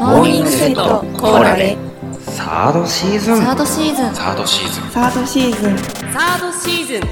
[0.00, 1.76] モーニングセットコーラで。
[2.20, 3.38] サードシーズン。
[3.38, 4.14] サードシーズン。
[4.14, 4.90] サードシーズン。
[4.90, 5.78] サードシーズン。
[5.78, 7.02] サードシーズン。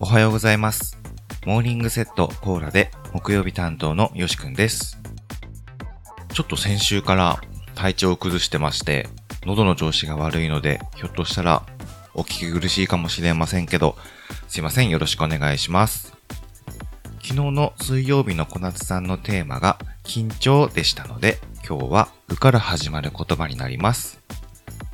[0.00, 0.98] おはようございます。
[1.44, 4.98] モーニングセットコーラで木曜日担当のよしくんです。
[6.32, 7.40] ちょっと先週から
[7.74, 9.08] 体調を崩してまして
[9.44, 11.62] 喉の調子が悪いのでひょっとしたら
[12.14, 13.96] お聞き苦しいかもしれませんけど
[14.48, 14.88] すいません。
[14.88, 16.14] よろしくお願いします。
[17.22, 24.20] 昨日の水曜日の小夏さんのテーマが緊張でしたので、今日はうから始まる言葉になります。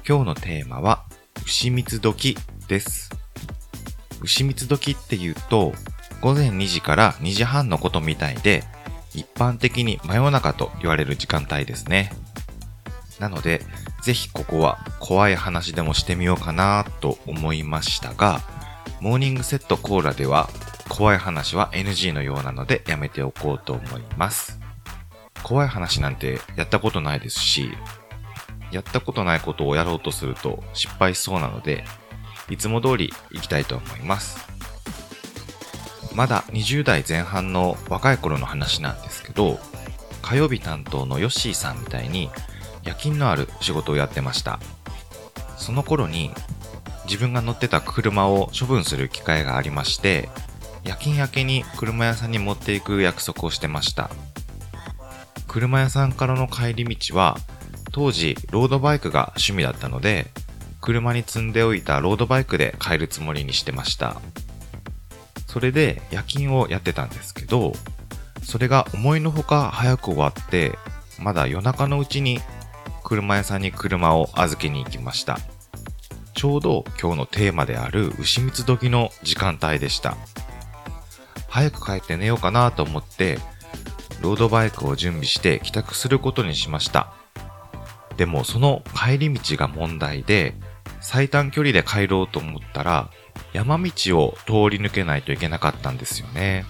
[0.08, 1.04] 今日のテーマは、
[1.44, 2.36] 牛蜜時
[2.68, 3.10] です。
[4.22, 5.74] 牛蜜時って言うと、
[6.20, 8.64] 午前2時から2時半のことみたいで、
[9.14, 12.12] 一般的に真夜中と言われる時間帯ですね。
[13.18, 13.62] なので、
[14.02, 18.40] ぜひここは怖い話でもしてみようかなと思いましたが、
[19.00, 20.48] モーニングセットコーラでは
[20.88, 24.58] 怖い話は NG のようなのでやめておこうと思います。
[25.42, 27.72] 怖い話なんてやったことないですし、
[28.70, 31.84] やったことないことをやろうとすると失敗しそうなので、
[32.48, 34.38] いつも通り行きたいと思います。
[36.14, 39.58] まだ20代前半の若い頃の話なんですけど、
[40.22, 42.30] 火曜日担当のヨッシーさんみたいに
[42.84, 44.60] 夜勤のある仕事をやってました。
[45.56, 46.30] その頃に
[47.04, 50.28] 自分が乗ってた車を処分する機会がありまして、
[50.84, 54.10] 夜勤明けに車屋さんに持っていく約束をしてました。
[55.50, 57.36] 車屋さんからの帰り道は、
[57.90, 60.28] 当時ロードバイクが趣味だったので、
[60.80, 64.20] 車に積んでおいたロードバイクで帰るつもりにしてました。
[65.48, 67.72] それで夜勤をやってたんですけど、
[68.44, 70.78] それが思いのほか早く終わって、
[71.18, 72.40] まだ夜中のうちに
[73.02, 75.40] 車屋さんに車を預けに行きました。
[76.32, 80.16] ちょうど今日のテーマである牛蜜時の時間帯でした。
[81.48, 83.40] 早く帰って寝ようかなと思って、
[84.20, 87.12] ロードバイクを準備して帰宅することにしました。
[88.16, 90.54] でもその帰り道が問題で、
[91.00, 93.10] 最短距離で帰ろうと思ったら、
[93.52, 96.64] 山道を通り抜けないといけなかったんですよね。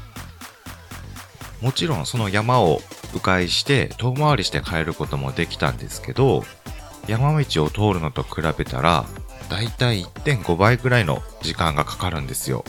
[1.60, 2.80] もちろんその山を
[3.14, 6.44] 迂回して遠回りして帰ることもできたんですけど、
[7.08, 9.04] 山道を通るのと比べたら、
[9.48, 12.64] だいたい1.5倍くらいの時間がかかるんですよ。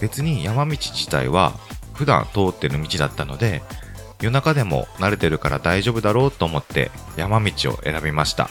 [0.00, 1.54] 別に山道自体は
[1.94, 3.62] 普段通ってる道だったので
[4.20, 8.50] 夜中でも慣れてるから大丈夫だろうと思って山道を選びました。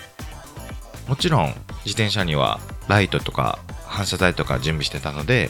[1.07, 1.47] もちろん
[1.85, 5.49] 自転車にはライトとか反射材とか準備してたので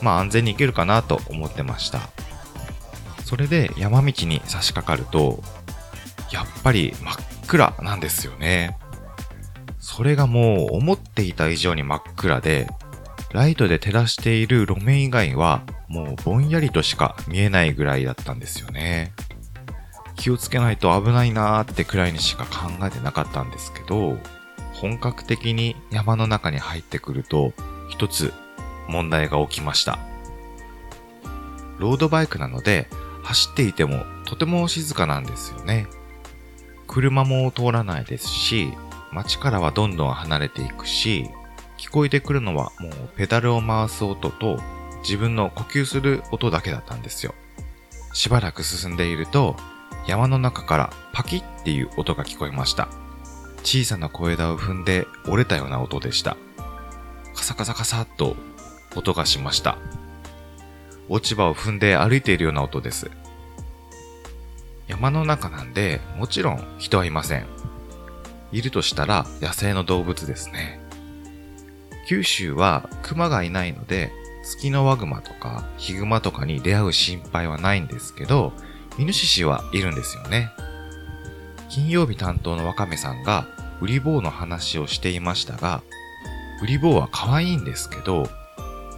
[0.00, 2.00] まあ安全に行けるかなと思ってました。
[3.24, 5.42] それで山道に差し掛かると
[6.30, 7.14] やっぱり真っ
[7.46, 8.78] 暗なんですよね。
[9.78, 12.68] それがもう思っていた以上に真っ暗で
[13.32, 19.12] ライトで照らしている路面以外はもうぼんやりとしか見えないぐらいだったんですよね。
[20.16, 24.16] 気をつけないと危ないなーってくらいにしか考えてなかったんですけど、
[24.72, 27.52] 本格的に山の中に入ってくると
[27.90, 28.32] 一つ
[28.88, 29.98] 問題が起きました。
[31.78, 32.88] ロードバイクなので
[33.22, 35.88] 走っていてもとても静かなんですよね。
[36.86, 38.72] 車も通らないですし、
[39.12, 41.28] 街からはどんどん離れていくし、
[41.76, 44.58] 聞こえてくるのはもうペダルを回す音と
[45.02, 47.34] 自分の呼吸する音だけだったんですよ。
[48.14, 49.56] しばらく進んでいると
[50.06, 52.88] 山の中からパキッっていう音が聞こえました。
[53.62, 56.36] 小さな小枝を踏んで折れたような音でした。
[57.34, 58.36] カサカサカサっと
[58.96, 59.78] 音がしました。
[61.08, 63.10] 落ち葉を踏んで歩いているような音です。
[64.88, 67.46] 山の中なんでもちろん人はいません。
[68.50, 70.80] いるとしたら野生の動物ですね。
[72.08, 74.12] 九州は熊がいないので、
[74.42, 78.52] 月のワグマとかヒグマとかに出会う心配はないんですけど、
[78.98, 80.50] イノシシはいるんですよね。
[81.68, 83.46] 金曜日担当のワカメさんが
[83.80, 85.82] ウリボウの話をしていましたが、
[86.62, 88.28] ウリボウは可愛いんですけど、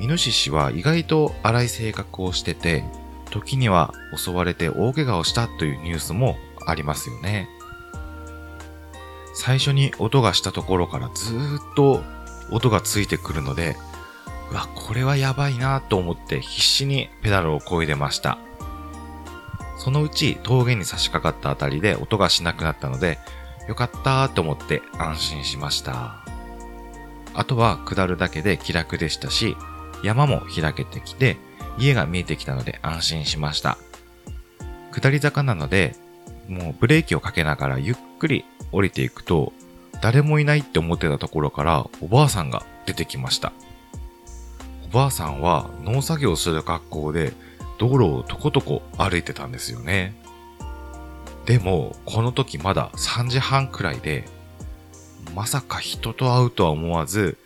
[0.00, 2.84] イノシシは意外と荒い性格をしてて、
[3.30, 6.36] 時には襲われて大怪我をしたというニュースも
[6.66, 7.48] ありますよね。
[9.34, 11.38] 最初に音がしたところからずっ
[11.76, 12.02] と
[12.50, 13.76] 音がついてくるので、
[14.54, 18.38] わ、これはやばいなと思って必死にペダルを漕いでました。
[19.76, 23.18] そのうち峠に差し掛かったあたりで音がしなくなったので、
[23.68, 26.24] よかったと思って安心しました。
[27.34, 29.56] あとは下るだけで気楽でしたし、
[30.02, 31.36] 山も開けてきて、
[31.76, 33.76] 家が見えてきたので安心しました。
[34.92, 35.96] 下り坂なので、
[36.48, 39.52] もうブレーキをかけながらゆっくり降りていくと、
[40.00, 43.52] 誰もいないって思ってたところからおばあさんが出てきました。
[44.94, 47.32] おばあさんは農作業する格好で
[47.78, 50.14] 道路をとことこ歩いてたんですよね。
[51.46, 54.24] でも、この時まだ3時半くらいで、
[55.34, 57.38] まさか人と会うとは思わず、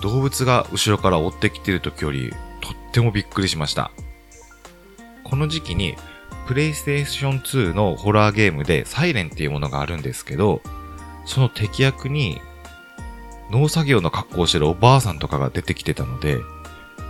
[0.00, 2.30] 動物が後ろから追ってきてる時より、
[2.62, 3.90] とってもびっくりしました。
[5.24, 5.96] この時期に、
[6.46, 10.62] プレイステーション2のホラーゲームでサイレンっていうものがあるんですけど、
[11.26, 12.40] その敵役に、
[13.52, 16.38] 農作業の格好をしてるおばあさんとかが出てきてたので、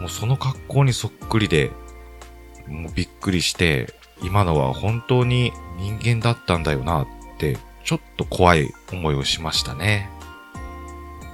[0.01, 1.71] もうその格好にそっくりで、
[2.67, 7.07] もうびっくりして、今のは本当に人間だったんだよなっ
[7.39, 10.11] て、ちょっと怖い思いをしましたね。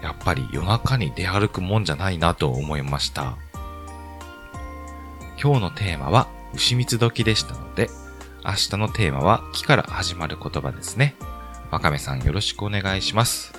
[0.02, 3.37] やっぱり夜中に出歩くもんじゃないなと思いました。
[5.43, 7.88] 今日のテーマは牛蜜時でしたので、
[8.44, 11.16] 明日のテーマは木から始まる言葉ですね。
[11.70, 13.57] わかめさんよろしくお願いします。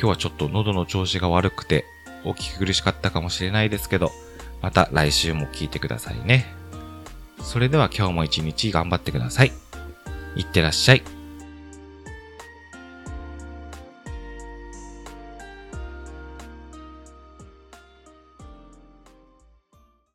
[0.00, 1.84] 今日はちょっと喉の調子が悪くて、
[2.24, 4.10] お聞き苦しかったかもしれないですけど、
[4.62, 6.46] また来週も聞いてくださいね。
[7.42, 9.52] それでは今日も一日頑張ってください。
[10.36, 11.02] いってらっしゃい。